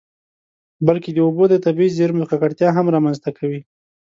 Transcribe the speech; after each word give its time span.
بلکې 0.87 1.09
د 1.13 1.17
اوبو 1.25 1.43
د 1.49 1.55
طبیعي 1.65 1.91
زیرمو 1.97 2.27
ککړتیا 2.31 2.69
هم 2.73 2.85
رامنځته 2.95 3.29
کوي. 3.37 3.61